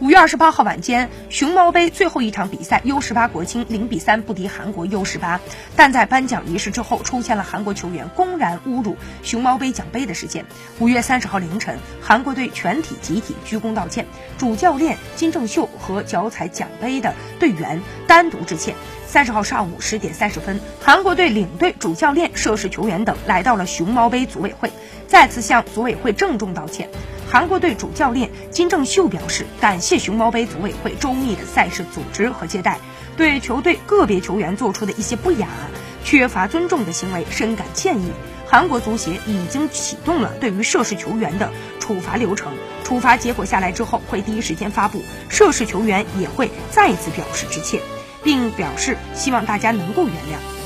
[0.00, 5.40] 五月二十八号晚间，熊猫杯最后一场比赛，U 十八国青零比三不敌韩国 U 十八。
[5.74, 10.44] 但在颁奖仪式之后，出现了韩国球员公然侮辱熊猫杯奖杯的事件。
[10.78, 14.06] 五月三十号凌晨，韩国队全体集体鞠躬道歉，
[14.38, 18.76] 主教练金正秀和脚踩奖杯的队员单独致歉。
[19.04, 24.70] 三十号上午十点三十分，韩国队领队、主教练、涉事球员等来到了熊猫杯组委会，
[25.08, 26.88] 再次向组委会郑重道歉。
[27.30, 32.78] 韩国队主教练金正秀表示，感谢熊猫杯组委会周密的赛事组织和接待，
[33.18, 35.46] 对球队个别球员做出的一些不雅、
[36.02, 38.12] 缺乏尊重的行为深感歉意。
[38.46, 47.82] 韩国足协已经启动了对于涉事球员的处罚流程，处罚结果下来之后会第一时间发布，涉事球员也会再次表示致歉，
[48.24, 50.57] 并表示希望大家能够原谅。